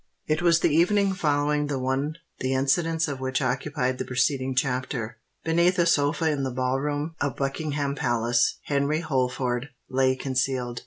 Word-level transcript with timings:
It 0.25 0.41
was 0.41 0.61
the 0.61 0.75
evening 0.75 1.13
following 1.13 1.67
the 1.67 1.77
one 1.77 2.15
the 2.39 2.55
incidents 2.55 3.07
of 3.07 3.19
which 3.19 3.39
occupied 3.39 3.99
the 3.99 4.03
preceding 4.03 4.55
chapter. 4.55 5.17
Beneath 5.43 5.77
a 5.77 5.85
sofa 5.85 6.31
in 6.31 6.41
the 6.41 6.49
Ball 6.49 6.79
Room 6.79 7.13
of 7.21 7.35
Buckingham 7.35 7.93
Palace, 7.93 8.57
Henry 8.63 9.01
Holford 9.01 9.69
lay 9.91 10.15
concealed. 10.15 10.79